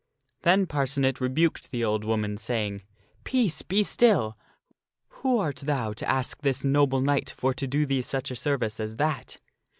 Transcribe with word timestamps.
Then 0.41 0.65
Parcenet 0.65 1.21
rebuked 1.21 1.69
the 1.69 1.85
old 1.85 2.03
woman, 2.03 2.35
saying," 2.35 2.81
Peace, 3.23 3.61
be 3.61 3.83
still 3.83 4.35
\ 4.75 5.07
Who 5.21 5.37
art 5.37 5.57
thou 5.57 5.93
to 5.93 6.09
ask 6.09 6.41
this 6.41 6.63
noble 6.65 7.01
knight 7.01 7.29
for 7.29 7.53
to 7.53 7.67
do 7.67 7.85
thee 7.85 8.01
such 8.01 8.31
a 8.31 8.35
service 8.35 8.79
as 8.79 8.95
that?" 8.95 9.37